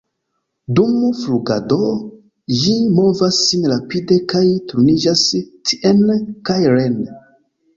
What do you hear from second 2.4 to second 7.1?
ĝi movas sin rapide kaj turniĝas tien kaj reen.